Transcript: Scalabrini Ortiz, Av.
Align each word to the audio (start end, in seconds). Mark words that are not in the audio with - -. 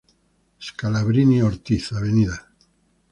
Scalabrini 0.67 1.37
Ortiz, 1.43 1.91
Av. 1.91 2.07